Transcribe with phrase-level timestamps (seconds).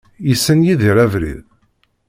[0.27, 1.45] Yessen Yidir abrid?